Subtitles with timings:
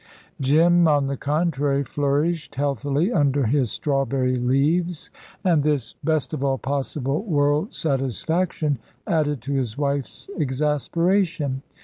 [0.41, 5.11] Jim, on the contrary, flourished healthily under his strawberry leaves,
[5.43, 11.61] and this best of all possible world satisfaction added to his wife's exasperation.